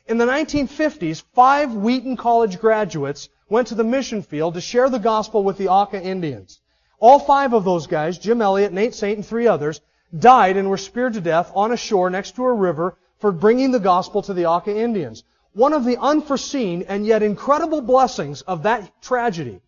[0.05, 4.99] In the 1950s, five Wheaton College graduates went to the mission field to share the
[4.99, 6.62] gospel with the Auca Indians.
[6.99, 9.81] All five of those guys, Jim Elliot, Nate Saint, and three others,
[10.15, 13.71] died and were speared to death on a shore next to a river for bringing
[13.71, 15.23] the gospel to the Auca Indians.
[15.53, 19.62] One of the unforeseen and yet incredible blessings of that tragedy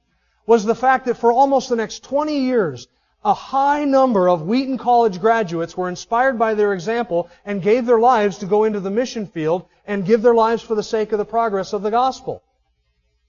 [0.47, 2.87] was the fact that for almost the next 20 years,
[3.23, 7.99] a high number of Wheaton College graduates were inspired by their example and gave their
[7.99, 11.17] lives to go into the mission field and give their lives for the sake of
[11.17, 12.41] the progress of the gospel.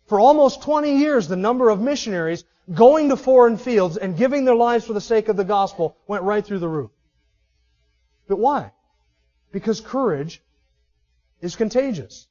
[0.07, 4.55] For almost 20 years, the number of missionaries going to foreign fields and giving their
[4.55, 6.93] lives for the sake of the gospel went right through the roof.
[8.29, 8.71] But why?
[9.51, 10.41] Because courage
[11.41, 12.29] is contagious.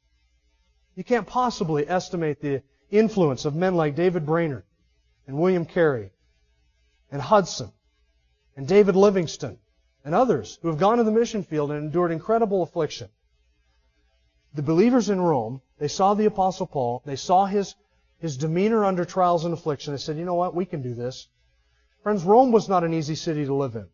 [0.95, 4.63] You can't possibly estimate the influence of men like David Brainerd
[5.27, 6.11] and William Carey
[7.11, 7.71] and Hudson
[8.55, 9.57] and David Livingstone
[10.03, 13.09] and others who have gone to the mission field and endured incredible affliction.
[14.53, 17.75] The believers in Rome, they saw the Apostle Paul, they saw his,
[18.19, 19.93] his demeanor under trials and affliction.
[19.93, 21.27] They said, you know what, we can do this.
[22.01, 23.87] Friends, Rome was not an easy city to live in.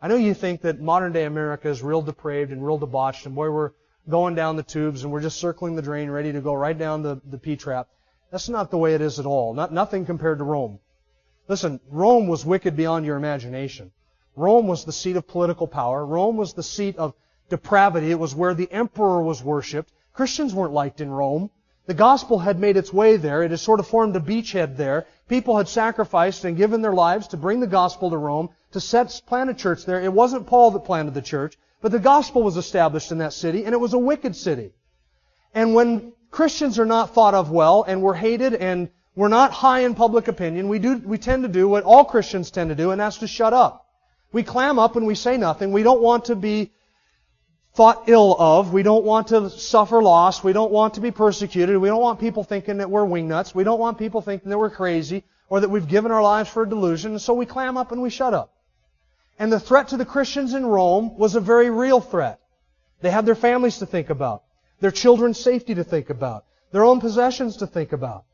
[0.00, 3.34] I know you think that modern day America is real depraved and real debauched, and
[3.34, 3.70] boy, we're
[4.08, 7.02] going down the tubes and we're just circling the drain ready to go right down
[7.02, 7.88] the, the P-trap.
[8.34, 9.54] That's not the way it is at all.
[9.54, 10.80] Not, nothing compared to Rome.
[11.46, 13.92] Listen, Rome was wicked beyond your imagination.
[14.34, 16.04] Rome was the seat of political power.
[16.04, 17.14] Rome was the seat of
[17.48, 18.10] depravity.
[18.10, 19.92] It was where the emperor was worshipped.
[20.12, 21.48] Christians weren't liked in Rome.
[21.86, 23.44] The gospel had made its way there.
[23.44, 25.06] It had sort of formed a beachhead there.
[25.28, 29.22] People had sacrificed and given their lives to bring the gospel to Rome, to set,
[29.26, 30.00] plant a church there.
[30.00, 31.56] It wasn't Paul that planted the church.
[31.80, 34.72] But the gospel was established in that city, and it was a wicked city.
[35.54, 39.80] And when Christians are not thought of well, and we're hated, and we're not high
[39.80, 42.90] in public opinion, we do, we tend to do what all Christians tend to do,
[42.90, 43.86] and that's to shut up.
[44.32, 45.70] We clam up and we say nothing.
[45.70, 46.72] We don't want to be
[47.74, 48.72] thought ill of.
[48.72, 50.42] We don't want to suffer loss.
[50.42, 51.76] We don't want to be persecuted.
[51.78, 53.54] We don't want people thinking that we're wingnuts.
[53.54, 56.64] We don't want people thinking that we're crazy or that we've given our lives for
[56.64, 57.12] a delusion.
[57.12, 58.52] And so we clam up and we shut up.
[59.38, 62.40] And the threat to the Christians in Rome was a very real threat.
[63.02, 64.42] They had their families to think about,
[64.80, 68.24] their children's safety to think about, their own possessions to think about.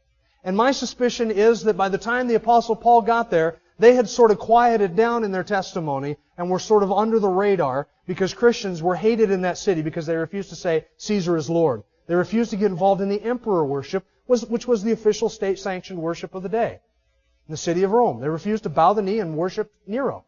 [0.42, 4.08] And my suspicion is that by the time the Apostle Paul got there, they had
[4.08, 8.34] sort of quieted down in their testimony and were sort of under the radar because
[8.34, 11.82] Christians were hated in that city because they refused to say Caesar is Lord.
[12.06, 16.34] They refused to get involved in the emperor worship, which was the official state-sanctioned worship
[16.34, 16.80] of the day
[17.48, 18.20] in the city of Rome.
[18.20, 20.24] They refused to bow the knee and worship Nero.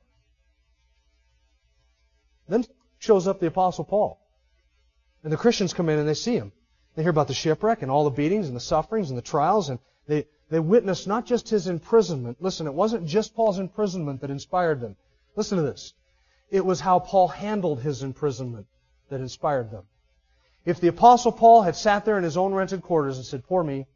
[2.48, 2.64] Then
[2.98, 4.20] shows up the Apostle Paul.
[5.22, 6.52] And the Christians come in and they see him.
[6.94, 9.68] They hear about the shipwreck and all the beatings and the sufferings and the trials,
[9.70, 12.38] and they, they witness not just his imprisonment.
[12.40, 14.96] Listen, it wasn't just Paul's imprisonment that inspired them.
[15.36, 15.94] Listen to this.
[16.50, 18.66] It was how Paul handled his imprisonment
[19.08, 19.84] that inspired them.
[20.64, 23.64] If the Apostle Paul had sat there in his own rented quarters and said, Poor
[23.64, 23.86] me,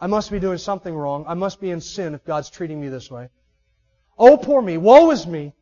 [0.00, 1.24] I must be doing something wrong.
[1.26, 3.28] I must be in sin if God's treating me this way.
[4.18, 4.76] Oh, poor me.
[4.76, 5.52] Woe is me.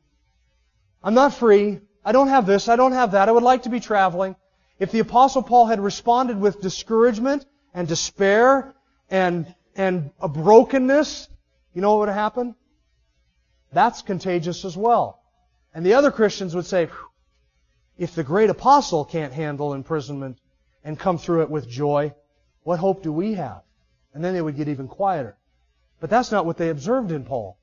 [1.02, 1.80] I'm not free.
[2.04, 2.68] I don't have this.
[2.68, 3.28] I don't have that.
[3.28, 4.36] I would like to be traveling.
[4.78, 8.74] If the Apostle Paul had responded with discouragement and despair
[9.10, 11.28] and, and a brokenness,
[11.74, 12.54] you know what would have happened?
[13.72, 15.22] That's contagious as well.
[15.74, 16.88] And the other Christians would say,
[17.98, 20.38] if the great apostle can't handle imprisonment
[20.82, 22.14] and come through it with joy,
[22.62, 23.62] what hope do we have?
[24.14, 25.36] And then they would get even quieter.
[26.00, 27.58] But that's not what they observed in Paul.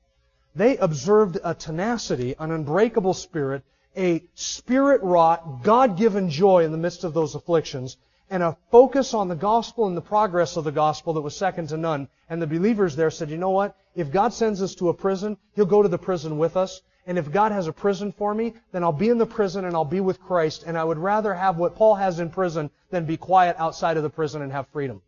[0.55, 3.63] They observed a tenacity, an unbreakable spirit,
[3.97, 7.97] a spirit wrought, God given joy in the midst of those afflictions,
[8.29, 11.69] and a focus on the gospel and the progress of the gospel that was second
[11.69, 12.09] to none.
[12.29, 13.75] And the believers there said, you know what?
[13.95, 16.81] If God sends us to a prison, He'll go to the prison with us.
[17.05, 19.73] And if God has a prison for me, then I'll be in the prison and
[19.73, 20.63] I'll be with Christ.
[20.67, 24.03] And I would rather have what Paul has in prison than be quiet outside of
[24.03, 25.01] the prison and have freedom.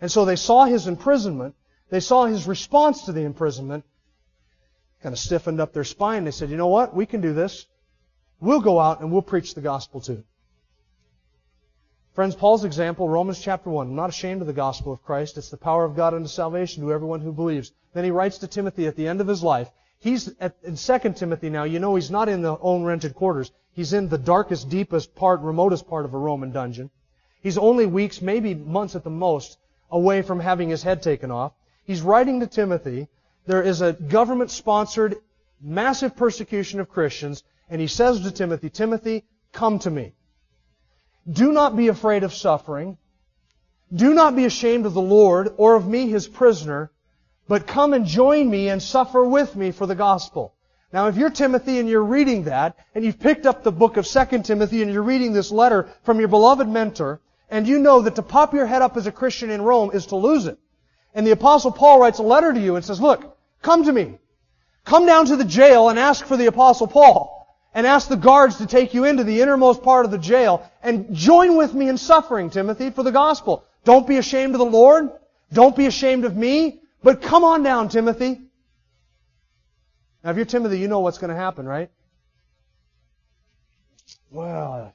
[0.00, 1.56] And so they saw his imprisonment.
[1.90, 3.84] They saw his response to the imprisonment.
[5.02, 6.24] Kind of stiffened up their spine.
[6.24, 6.94] They said, you know what?
[6.94, 7.66] We can do this.
[8.40, 10.24] We'll go out and we'll preach the gospel too.
[12.14, 15.36] Friends, Paul's example, Romans chapter 1, I'm not ashamed of the gospel of Christ.
[15.36, 17.72] It's the power of God unto salvation to everyone who believes.
[17.92, 21.12] Then he writes to Timothy at the end of his life, He's at, in 2
[21.14, 23.50] Timothy now, you know he's not in the own rented quarters.
[23.72, 26.90] He's in the darkest, deepest part, remotest part of a Roman dungeon.
[27.42, 29.58] He's only weeks, maybe months at the most,
[29.90, 31.52] away from having his head taken off.
[31.84, 33.08] He's writing to Timothy.
[33.46, 35.16] There is a government sponsored
[35.60, 40.14] massive persecution of Christians, and he says to Timothy, Timothy, come to me.
[41.30, 42.98] Do not be afraid of suffering.
[43.94, 46.90] Do not be ashamed of the Lord or of me, his prisoner,
[47.48, 50.54] but come and join me and suffer with me for the gospel.
[50.92, 54.06] Now, if you're Timothy and you're reading that, and you've picked up the book of
[54.06, 58.16] 2 Timothy and you're reading this letter from your beloved mentor, and you know that
[58.16, 60.58] to pop your head up as a Christian in Rome is to lose it.
[61.14, 64.18] And the apostle Paul writes a letter to you and says, look, come to me.
[64.84, 67.34] Come down to the jail and ask for the apostle Paul.
[67.74, 71.14] And ask the guards to take you into the innermost part of the jail and
[71.14, 73.66] join with me in suffering, Timothy, for the gospel.
[73.84, 75.10] Don't be ashamed of the Lord.
[75.52, 76.80] Don't be ashamed of me.
[77.02, 78.40] But come on down, Timothy.
[80.24, 81.90] Now, if you're Timothy, you know what's going to happen, right?
[84.30, 84.86] Well,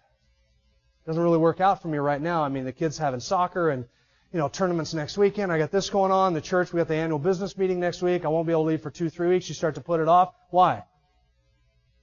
[1.04, 2.44] it doesn't really work out for me right now.
[2.44, 3.86] I mean, the kids having soccer and
[4.32, 5.52] you know tournaments next weekend.
[5.52, 6.34] I got this going on.
[6.34, 8.26] The church, we got the annual business meeting next week.
[8.26, 9.50] I won't be able to leave for two, three weeks.
[9.50, 10.34] You start to put it off.
[10.50, 10.84] Why?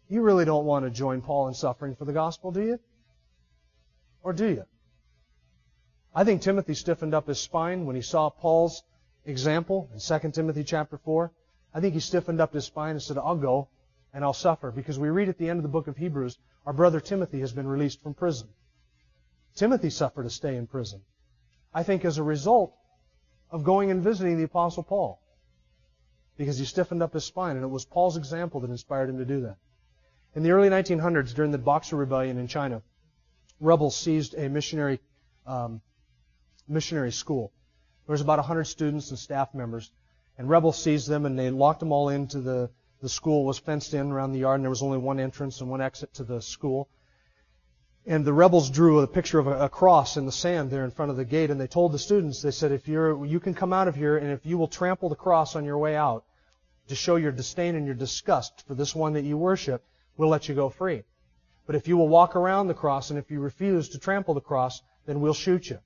[0.08, 2.78] You really don't want to join Paul in suffering for the gospel, do you?
[4.22, 4.64] Or do you?
[6.14, 8.82] I think Timothy stiffened up his spine when he saw Paul's
[9.24, 11.30] example in 2 Timothy chapter 4,
[11.74, 13.68] I think he stiffened up his spine and said, I'll go
[14.14, 14.70] and I'll suffer.
[14.70, 17.52] Because we read at the end of the book of Hebrews, our brother Timothy has
[17.52, 18.48] been released from prison.
[19.54, 21.02] Timothy suffered a stay in prison.
[21.74, 22.74] I think as a result
[23.50, 25.20] of going and visiting the Apostle Paul.
[26.36, 29.24] Because he stiffened up his spine, and it was Paul's example that inspired him to
[29.24, 29.56] do that.
[30.34, 32.82] In the early 1900s, during the Boxer Rebellion in China,
[33.60, 35.00] rebels seized a missionary
[35.46, 35.80] um,
[36.68, 37.52] missionary school.
[38.06, 39.90] There was about 100 students and staff members.
[40.36, 43.92] And rebels seized them and they locked them all into the, the school was fenced
[43.94, 46.40] in around the yard and there was only one entrance and one exit to the
[46.40, 46.88] school.
[48.08, 51.10] And the rebels drew a picture of a, cross in the sand there in front
[51.10, 53.70] of the gate and they told the students, they said, if you're, you can come
[53.70, 56.24] out of here and if you will trample the cross on your way out
[56.86, 59.84] to show your disdain and your disgust for this one that you worship,
[60.16, 61.02] we'll let you go free.
[61.66, 64.40] But if you will walk around the cross and if you refuse to trample the
[64.40, 65.78] cross, then we'll shoot you.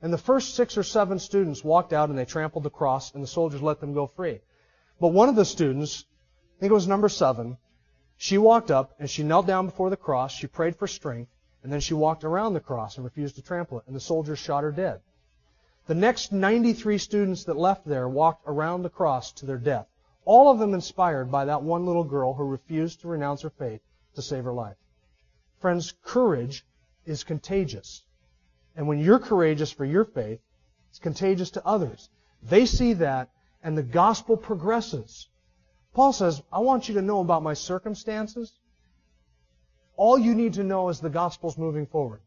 [0.00, 3.22] And the first six or seven students walked out and they trampled the cross, and
[3.22, 4.40] the soldiers let them go free.
[4.98, 6.06] But one of the students,
[6.56, 7.58] I think it was number seven,
[8.16, 11.30] she walked up and she knelt down before the cross, she prayed for strength,
[11.66, 14.38] and then she walked around the cross and refused to trample it, and the soldiers
[14.38, 15.00] shot her dead.
[15.88, 19.88] The next 93 students that left there walked around the cross to their death,
[20.24, 23.80] all of them inspired by that one little girl who refused to renounce her faith
[24.14, 24.76] to save her life.
[25.58, 26.64] Friends, courage
[27.04, 28.04] is contagious.
[28.76, 30.38] And when you're courageous for your faith,
[30.90, 32.10] it's contagious to others.
[32.44, 33.30] They see that,
[33.64, 35.28] and the gospel progresses.
[35.94, 38.52] Paul says, I want you to know about my circumstances.
[39.96, 42.20] All you need to know is the gospel's moving forward.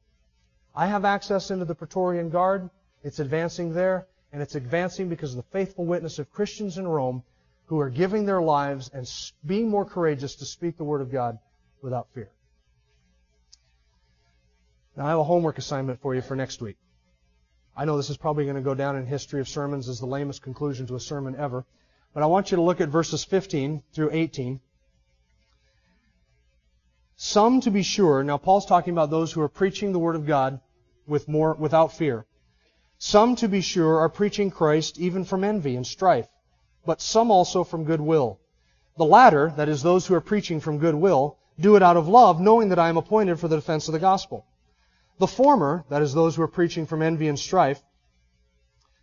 [0.75, 2.69] I have access into the Praetorian Guard.
[3.03, 7.23] It's advancing there, and it's advancing because of the faithful witness of Christians in Rome
[7.65, 9.07] who are giving their lives and
[9.45, 11.37] being more courageous to speak the word of God
[11.81, 12.31] without fear.
[14.97, 16.77] Now, I have a homework assignment for you for next week.
[17.77, 20.07] I know this is probably going to go down in history of sermons as the
[20.07, 21.63] lamest conclusion to a sermon ever,
[22.13, 24.59] but I want you to look at verses 15 through 18.
[27.21, 30.25] Some, to be sure, now Paul's talking about those who are preaching the word of
[30.25, 30.61] God
[31.05, 32.25] with more, without fear.
[32.97, 36.29] Some, to be sure, are preaching Christ even from envy and strife
[36.85, 38.39] but some also from goodwill.
[38.97, 42.39] The latter, that is, those who are preaching from goodwill, do it out of love,
[42.39, 44.45] knowing that I am appointed for the defense of the gospel.
[45.17, 47.81] The former, that is, those who are preaching from envy and strife,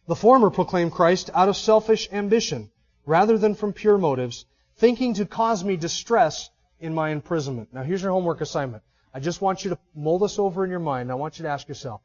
[0.08, 2.70] the former proclaim Christ out of selfish ambition,
[3.04, 4.46] rather than from pure motives,
[4.76, 6.50] thinking to cause me distress
[6.80, 7.72] in my imprisonment.
[7.72, 8.82] Now here's your homework assignment.
[9.14, 11.10] I just want you to mull this over in your mind.
[11.10, 12.02] I want you to ask yourself,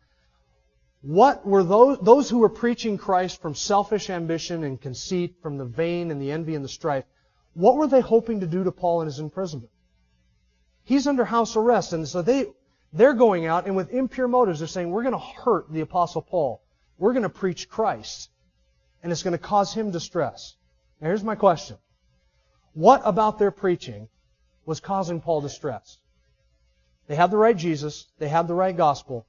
[1.02, 5.66] what were those, those who were preaching Christ from selfish ambition and conceit, from the
[5.66, 7.06] vain and the envy and the strife,
[7.54, 9.72] what were they hoping to do to Paul in his imprisonment?
[10.84, 12.46] He's under house arrest, and so they,
[12.94, 16.22] they're going out and with impure motives, they're saying, we're going to hurt the apostle
[16.22, 16.62] Paul.
[16.98, 18.30] We're going to preach Christ.
[19.04, 20.56] And it's going to cause him distress.
[21.00, 21.78] Now here's my question.
[22.74, 24.08] What about their preaching
[24.66, 25.98] was causing Paul distress?
[27.08, 28.08] They had the right Jesus.
[28.20, 29.26] They had the right gospel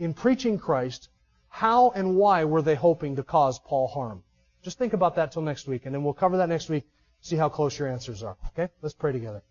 [0.00, 1.10] in preaching Christ,
[1.48, 4.22] how and why were they hoping to cause Paul harm?
[4.62, 6.84] Just think about that till next week, and then we'll cover that next week,
[7.20, 8.36] see how close your answers are.
[8.48, 8.72] Okay?
[8.82, 9.42] Let's pray together.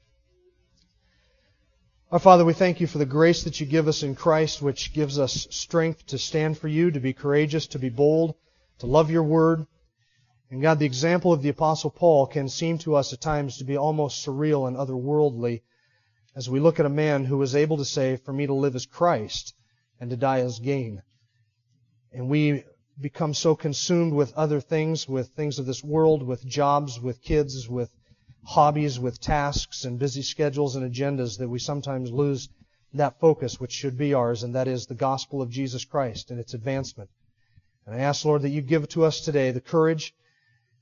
[2.11, 4.93] Our Father, we thank you for the grace that you give us in Christ, which
[4.93, 8.33] gives us strength to stand for you, to be courageous, to be bold,
[8.79, 9.67] to love your word.
[10.51, 13.63] And God, the example of the Apostle Paul can seem to us at times to
[13.63, 15.61] be almost surreal and otherworldly
[16.35, 18.75] as we look at a man who was able to say, For me to live
[18.75, 19.53] is Christ
[19.99, 21.03] and to die as gain.
[22.11, 22.63] And we
[22.99, 27.69] become so consumed with other things, with things of this world, with jobs, with kids,
[27.69, 27.91] with
[28.43, 32.49] hobbies, with tasks and busy schedules and agendas that we sometimes lose
[32.93, 36.39] that focus which should be ours, and that is the gospel of Jesus Christ and
[36.39, 37.11] its advancement.
[37.85, 40.15] And I ask, Lord, that you give to us today the courage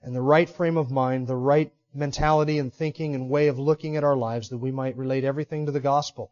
[0.02, 3.96] and the right frame of mind, the right mentality and thinking and way of looking
[3.96, 6.32] at our lives that we might relate everything to the gospel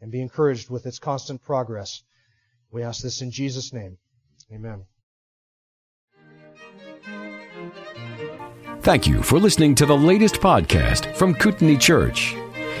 [0.00, 2.02] and be encouraged with its constant progress.
[2.70, 3.98] We ask this in Jesus' name.
[4.52, 4.84] Amen.
[8.80, 12.34] Thank you for listening to the latest podcast from Kootenai Church.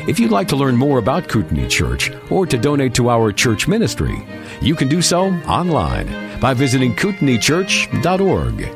[0.06, 3.66] If you'd like to learn more about Kootenai Church or to donate to our church
[3.66, 4.24] ministry,
[4.60, 8.75] you can do so online by visiting kootenaichurch.org.